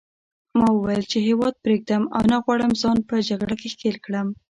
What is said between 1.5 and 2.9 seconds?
پرېږدم او نه غواړم